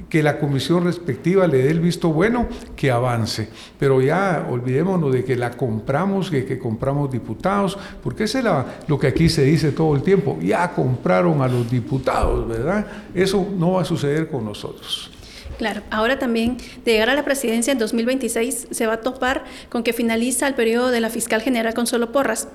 [0.09, 3.49] que la comisión respectiva le dé el visto bueno, que avance.
[3.79, 8.39] Pero ya olvidémonos de que la compramos, que, que compramos diputados, porque es
[8.87, 12.87] lo que aquí se dice todo el tiempo, ya compraron a los diputados, ¿verdad?
[13.15, 15.11] Eso no va a suceder con nosotros.
[15.59, 19.83] Claro, ahora también de llegar a la presidencia en 2026 se va a topar con
[19.83, 22.49] que finaliza el periodo de la fiscal general Consuelo Porras.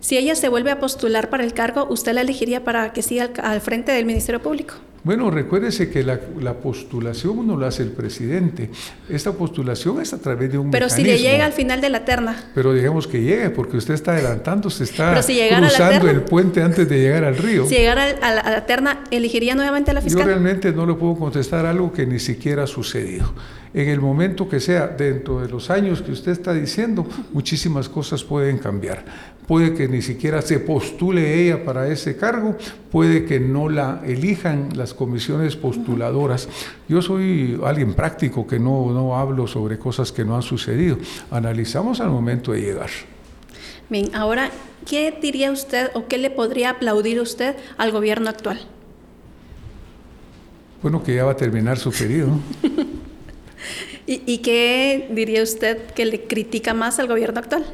[0.00, 3.30] Si ella se vuelve a postular para el cargo, ¿usted la elegiría para que siga
[3.42, 4.74] al frente del Ministerio Público?
[5.02, 6.18] Bueno, recuérdese que la,
[6.54, 8.70] postulación no la hace el presidente.
[9.08, 12.04] Esta postulación es a través de un Pero si le llega al final de la
[12.04, 12.50] terna.
[12.54, 16.98] Pero digamos que llegue, porque usted está adelantando, se está cruzando el puente antes de
[16.98, 17.66] llegar al río.
[17.66, 20.20] Si llegara a la, a la terna, ¿elegiría nuevamente a la fiscal?
[20.22, 23.32] Yo realmente no le puedo contestar algo que ni siquiera ha sucedido
[23.72, 28.24] en el momento que sea, dentro de los años que usted está diciendo, muchísimas cosas
[28.24, 29.04] pueden cambiar.
[29.50, 32.56] Puede que ni siquiera se postule ella para ese cargo,
[32.92, 36.48] puede que no la elijan las comisiones postuladoras.
[36.88, 40.98] Yo soy alguien práctico que no, no hablo sobre cosas que no han sucedido.
[41.32, 42.90] Analizamos al momento de llegar.
[43.88, 44.52] Bien, ahora,
[44.88, 48.60] ¿qué diría usted o qué le podría aplaudir usted al gobierno actual?
[50.80, 52.38] Bueno, que ya va a terminar su periodo.
[54.06, 57.64] ¿Y, qué diría usted que le critica más al gobierno actual?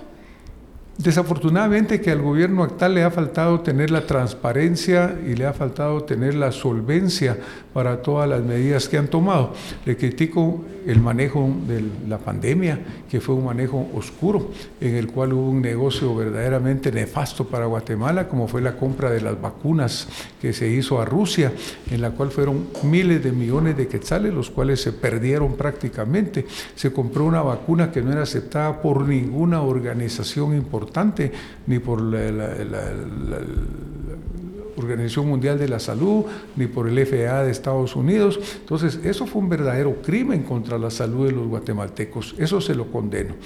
[0.98, 6.04] Desafortunadamente que al gobierno actual le ha faltado tener la transparencia y le ha faltado
[6.04, 7.36] tener la solvencia
[7.74, 9.52] para todas las medidas que han tomado.
[9.84, 12.78] Le critico el manejo de la pandemia,
[13.10, 18.28] que fue un manejo oscuro, en el cual hubo un negocio verdaderamente nefasto para Guatemala,
[18.28, 20.08] como fue la compra de las vacunas
[20.40, 21.52] que se hizo a Rusia,
[21.90, 26.46] en la cual fueron miles de millones de quetzales, los cuales se perdieron prácticamente.
[26.74, 30.85] Se compró una vacuna que no era aceptada por ninguna organización importante,
[31.66, 32.48] ni por la,
[34.76, 36.24] Organización Mundial de la Salud,
[36.54, 38.38] ni por el FAA de Estados Unidos.
[38.60, 42.34] Entonces, eso fue un verdadero crimen contra la salud de los guatemaltecos.
[42.38, 43.36] Eso se lo condeno.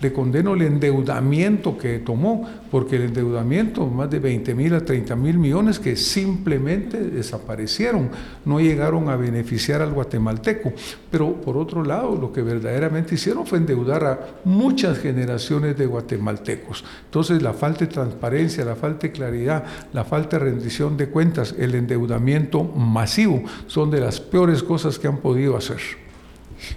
[0.00, 5.14] Le condeno el endeudamiento que tomó, porque el endeudamiento, más de 20 mil a 30
[5.14, 8.10] mil millones que simplemente desaparecieron,
[8.46, 10.72] no llegaron a beneficiar al guatemalteco.
[11.10, 16.82] Pero por otro lado, lo que verdaderamente hicieron fue endeudar a muchas generaciones de guatemaltecos.
[17.04, 21.54] Entonces, la falta de transparencia, la falta de claridad, la falta de rendición de cuentas,
[21.58, 25.80] el endeudamiento masivo, son de las peores cosas que han podido hacer.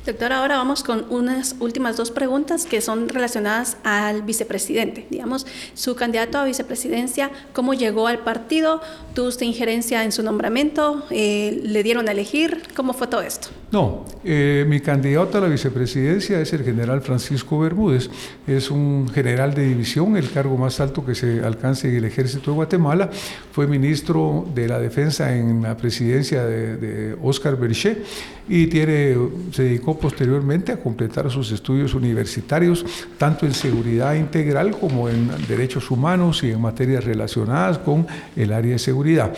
[0.06, 5.08] Doctor, ahora vamos con unas últimas dos preguntas que son relacionadas al vicepresidente.
[5.10, 8.82] Digamos, su candidato a vicepresidencia, ¿cómo llegó al partido?
[9.14, 11.06] ¿Tuvo usted injerencia en su nombramiento?
[11.10, 12.64] Eh, ¿Le dieron a elegir?
[12.76, 13.50] ¿Cómo fue todo esto?
[13.72, 18.10] No, eh, mi candidato a la vicepresidencia es el general Francisco Bermúdez.
[18.46, 22.52] Es un general de división, el cargo más alto que se alcance en el ejército
[22.52, 23.10] de Guatemala.
[23.52, 28.04] Fue ministro de la defensa en la presidencia de, de Oscar Berché
[28.48, 29.16] y tiene,
[29.52, 32.86] se dedicó posteriormente a completar sus estudios universitarios,
[33.18, 38.06] tanto en seguridad integral como en derechos humanos y en materias relacionadas con
[38.36, 39.34] el área de seguridad.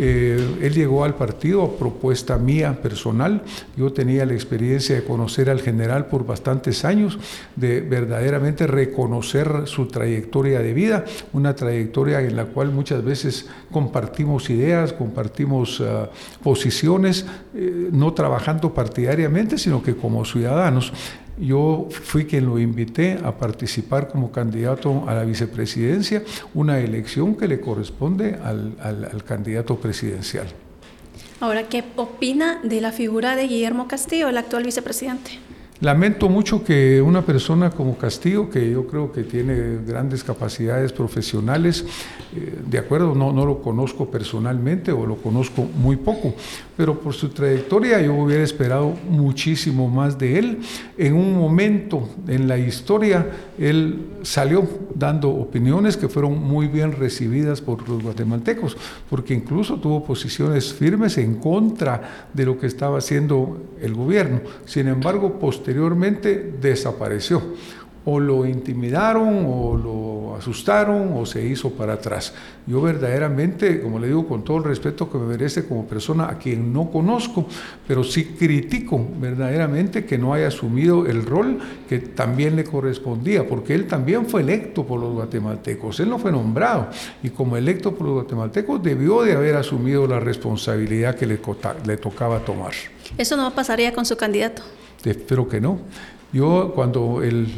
[0.00, 3.42] Eh, él llegó al partido a propuesta mía personal.
[3.76, 7.18] Yo tenía la experiencia de conocer al general por bastantes años,
[7.56, 14.50] de verdaderamente reconocer su trayectoria de vida, una trayectoria en la cual muchas veces compartimos
[14.50, 16.08] ideas, compartimos ah,
[16.44, 20.92] posiciones, eh, no trabajando partidariamente, sino que como ciudadanos.
[21.40, 26.22] Yo fui quien lo invité a participar como candidato a la vicepresidencia,
[26.54, 30.46] una elección que le corresponde al, candidato presidencial.
[31.40, 35.38] Ahora, ¿qué opina de la figura de Guillermo Castillo, el actual vicepresidente?
[35.80, 41.84] Lamento mucho que una persona como Castillo, que yo creo que tiene grandes capacidades profesionales,
[42.34, 46.34] eh, de acuerdo, no, no lo conozco personalmente o lo conozco muy poco,
[46.76, 50.58] pero por su trayectoria yo hubiera esperado muchísimo más de él.
[50.96, 57.62] En un momento en la historia, él salió dando opiniones que fueron muy bien recibidas
[57.62, 58.76] por los guatemaltecos,
[59.08, 64.42] porque incluso tuvo posiciones firmes en contra de lo que estaba haciendo el gobierno.
[64.66, 67.42] Sin embargo, posteriormente desapareció.
[68.04, 72.32] O lo intimidaron, o lo asustaron, o se hizo para atrás.
[72.66, 76.38] Yo verdaderamente, como le digo, con todo el respeto que me merece como persona a
[76.38, 77.46] quien no conozco,
[77.86, 83.74] pero sí critico verdaderamente que no haya asumido el rol que también le correspondía, porque
[83.74, 86.88] él también fue electo por los guatemaltecos, él no fue nombrado,
[87.22, 91.40] y como electo por los guatemaltecos debió de haber asumido la responsabilidad que le,
[91.86, 92.72] le tocaba tomar.
[93.16, 94.62] ¿Eso no pasaría con su candidato?
[95.04, 95.78] Espero que no.
[96.32, 97.48] Yo cuando el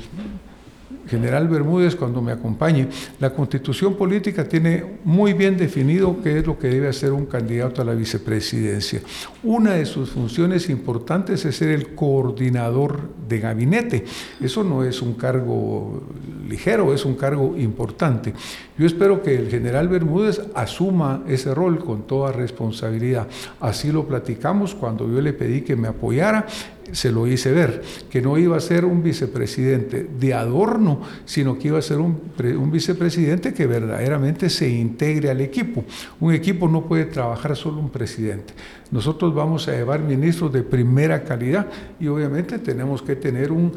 [1.10, 6.56] general Bermúdez, cuando me acompañe, la constitución política tiene muy bien definido qué es lo
[6.56, 9.00] que debe hacer un candidato a la vicepresidencia.
[9.42, 14.04] Una de sus funciones importantes es ser el coordinador de gabinete.
[14.40, 16.02] Eso no es un cargo
[16.48, 18.32] ligero, es un cargo importante.
[18.78, 23.26] Yo espero que el general Bermúdez asuma ese rol con toda responsabilidad.
[23.58, 26.46] Así lo platicamos cuando yo le pedí que me apoyara
[26.92, 31.68] se lo hice ver, que no iba a ser un vicepresidente de adorno, sino que
[31.68, 35.84] iba a ser un, un, vicepresidente que verdaderamente se integre al equipo.
[36.20, 38.54] Un equipo no puede trabajar solo un presidente.
[38.90, 41.66] Nosotros vamos a llevar ministros de primera calidad
[41.98, 43.72] y obviamente tenemos que tener un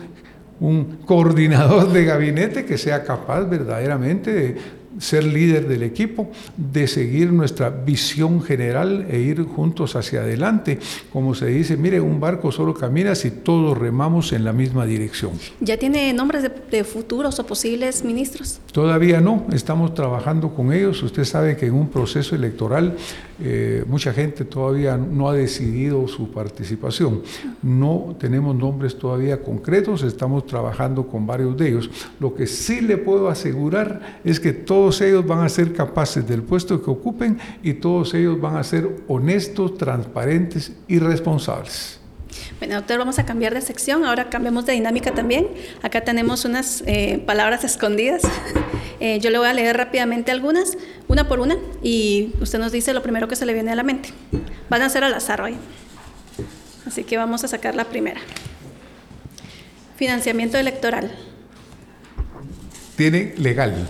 [0.60, 4.56] un coordinador de gabinete que sea capaz verdaderamente de
[5.00, 10.80] ser líder del equipo, de seguir nuestra visión general e ir juntos hacia adelante.
[11.12, 15.32] Como se dice, mire, un barco solo camina si todos remamos en la misma dirección.
[15.60, 18.60] ¿Ya tiene nombres de, futuros o posibles ministros?
[18.72, 21.02] Todavía no, estamos trabajando con ellos.
[21.04, 22.98] Usted sabe que en un proceso electoral
[23.42, 27.22] eh, mucha gente todavía no ha decidido su participación.
[27.62, 31.90] No tenemos nombres todavía concretos, estamos trabajando con varios de ellos.
[32.20, 36.44] Lo que sí le puedo asegurar es que todos ellos van a ser capaces del
[36.44, 42.03] puesto que ocupen y todos ellos van a ser honestos, transparentes y responsables.
[42.60, 44.06] Bueno, doctor, vamos a cambiar de sección.
[44.06, 45.48] Ahora cambiamos de dinámica también.
[45.82, 48.22] Acá tenemos unas eh, palabras escondidas.
[49.00, 50.78] Eh, yo le voy a leer rápidamente algunas,
[51.10, 53.84] una por una, y usted nos dice lo primero que se le viene a la
[53.84, 54.10] mente.
[54.70, 55.58] Van a ser al azar hoy.
[56.86, 58.22] Así que vamos a sacar la primera.
[59.98, 61.12] Financiamiento electoral.
[62.96, 63.90] Tiene legal.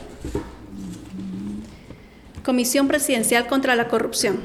[2.44, 4.40] Comisión Presidencial contra la Corrupción.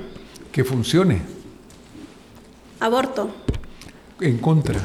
[0.53, 1.23] Que funcione.
[2.81, 3.35] Aborto.
[4.21, 4.81] En contra.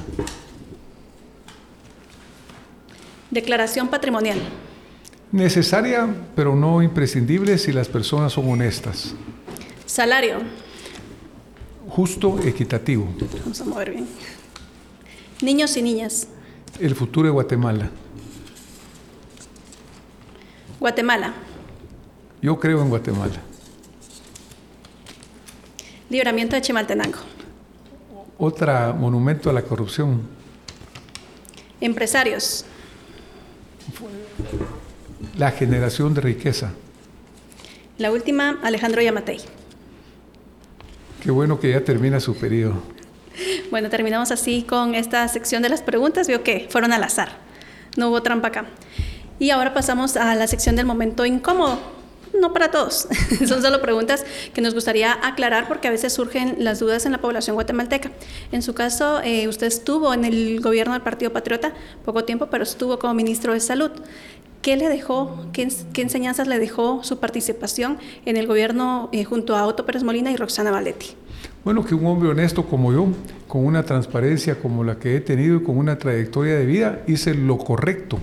[3.31, 4.38] Declaración patrimonial.
[5.31, 9.15] Necesaria, pero no imprescindible si las personas son honestas.
[9.88, 10.38] Salario.
[11.89, 13.11] Justo, equitativo.
[13.41, 14.07] Vamos a mover bien.
[15.41, 16.27] Niños y niñas.
[16.79, 17.89] El futuro de Guatemala.
[20.79, 21.34] Guatemala.
[22.41, 23.41] Yo creo en Guatemala.
[26.09, 27.32] Libramiento de Chimaltenango.
[28.45, 30.21] Otra monumento a la corrupción.
[31.79, 32.65] Empresarios.
[35.37, 36.73] La generación de riqueza.
[37.97, 39.39] La última, Alejandro Yamatei.
[41.21, 42.83] Qué bueno que ya termina su periodo.
[43.71, 46.27] Bueno, terminamos así con esta sección de las preguntas.
[46.27, 47.37] Veo que fueron al azar.
[47.95, 48.65] No hubo trampa acá.
[49.39, 51.79] Y ahora pasamos a la sección del momento incómodo.
[52.39, 53.07] No para todos.
[53.47, 57.19] Son solo preguntas que nos gustaría aclarar porque a veces surgen las dudas en la
[57.19, 58.11] población guatemalteca.
[58.51, 61.73] En su caso, eh, usted estuvo en el gobierno del Partido Patriota
[62.05, 63.91] poco tiempo, pero estuvo como ministro de Salud.
[64.61, 69.67] ¿Qué le dejó, qué, enseñanzas le dejó su participación en el gobierno eh, junto a
[69.67, 71.17] Otto Pérez Molina y Roxana Valetti?
[71.65, 73.07] Bueno, que un hombre honesto como yo,
[73.47, 77.34] con una transparencia como la que he tenido y con una trayectoria de vida, hice
[77.34, 78.19] lo correcto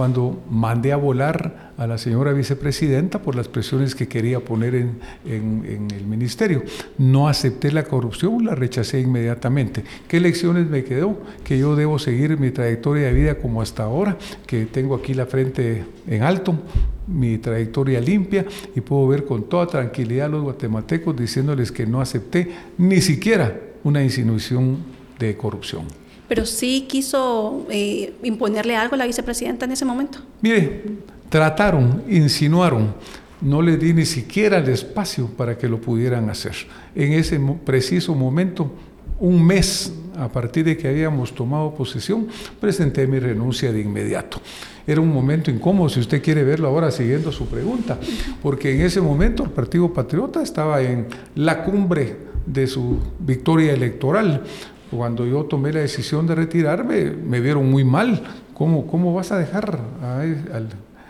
[0.00, 4.98] cuando mandé a volar a la señora vicepresidenta por las presiones que quería poner en,
[5.26, 6.62] el ministerio.
[6.96, 9.84] No acepté la corrupción, la rechacé inmediatamente.
[10.08, 11.20] ¿Qué lecciones me quedó?
[11.44, 15.26] Que yo debo seguir mi trayectoria de vida como hasta ahora, que tengo aquí la
[15.26, 16.58] frente en alto,
[17.06, 22.00] mi trayectoria limpia y puedo ver con toda tranquilidad a los guatemaltecos diciéndoles que no
[22.00, 24.78] acepté ni siquiera una insinuación
[25.18, 25.84] de corrupción
[26.30, 30.20] pero sí quiso eh, imponerle algo a la vicepresidenta en ese momento.
[30.40, 30.84] Mire,
[31.28, 32.94] trataron, insinuaron,
[33.40, 36.54] no le di ni siquiera el espacio para que lo pudieran hacer.
[36.94, 38.70] En ese preciso momento,
[39.18, 42.28] un mes a partir de que habíamos tomado posesión,
[42.60, 44.40] presenté mi renuncia de inmediato.
[44.86, 47.98] Era un momento incómodo, si usted quiere verlo ahora siguiendo su pregunta,
[48.40, 54.44] porque en ese momento el Partido Patriota estaba en la cumbre de su victoria electoral.
[54.90, 58.22] Cuando yo tomé la decisión de retirarme, me vieron muy mal.
[58.54, 60.68] ¿Cómo, cómo vas a dejar al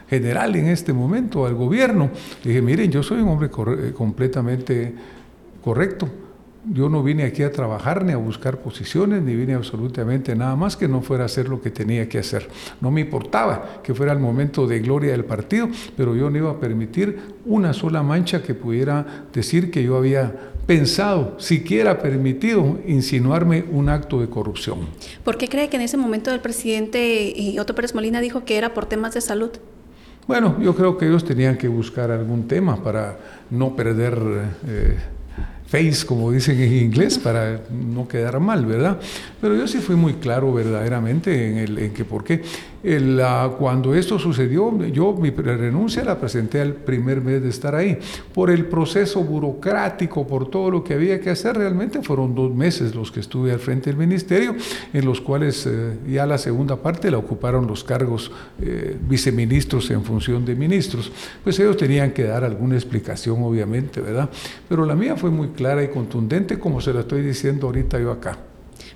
[0.09, 2.11] general en este momento, al gobierno?
[2.45, 4.95] dije, miren, yo soy un hombre eh, completamente
[5.65, 6.09] correcto.
[6.73, 10.77] Yo no vine aquí a trabajar ni a buscar posiciones, ni vine absolutamente nada más
[10.77, 12.49] que no fuera a hacer lo que tenía que hacer.
[12.83, 16.51] No me importaba que fuera el momento de gloria del partido, pero yo no iba
[16.51, 23.65] a permitir una sola mancha que pudiera decir que yo había pensado, siquiera permitido, insinuarme
[23.73, 24.87] un acto de corrupción.
[25.25, 27.01] ¿Por qué cree que en ese momento el presidente
[27.37, 29.51] eh, Otto Pérez Molina dijo que era por temas de salud?
[30.29, 33.19] Bueno, yo creo que ellos tenían que buscar algún tema para
[33.51, 34.17] no perder
[34.69, 34.97] eh,
[35.67, 39.01] face, como dicen en inglés, para no quedar mal, ¿verdad?
[39.41, 42.43] Pero yo sí fui muy claro verdaderamente en, el, en que por qué
[43.59, 47.99] cuando esto sucedió, yo mi renuncia la presenté al primer mes de estar ahí.
[48.33, 52.95] Por el proceso burocrático, por todo lo que había que hacer, realmente fueron dos meses
[52.95, 54.55] los que estuve al frente del ministerio,
[54.93, 60.03] en los cuales eh, ya la segunda parte la ocuparon los cargos eh, viceministros en
[60.03, 61.13] función de ministros.
[61.45, 64.31] Pues ellos tenían que dar alguna explicación, obviamente, ¿verdad?
[64.69, 68.11] Pero la mía fue muy clara y contundente, como se la estoy diciendo ahorita yo
[68.11, 68.50] acá.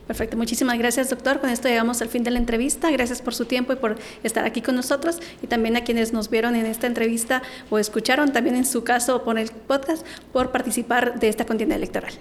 [0.06, 1.40] Perfecto, muchísimas gracias doctor.
[1.40, 2.90] Con esto llegamos al fin de la entrevista.
[2.90, 6.28] Gracias por su tiempo y por estar aquí con nosotros y también a quienes nos
[6.28, 11.18] vieron en esta entrevista o escucharon también en su caso por el podcast por participar
[11.18, 12.12] de esta contienda electoral.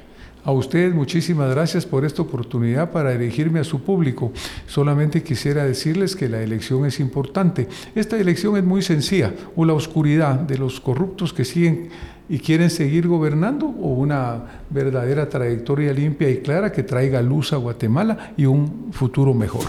[0.45, 4.34] A ustedes muchísimas gracias por esta oportunidad para dirigirme a su público.
[4.67, 7.69] Solamente quisiera decirles que la elección es importante.
[7.95, 11.89] Esta elección es muy sencilla, o la oscuridad de los corruptos que siguen
[12.34, 17.57] y quieren seguir gobernando o una verdadera trayectoria limpia y clara que traiga luz a
[17.57, 19.65] Guatemala y un futuro mejor.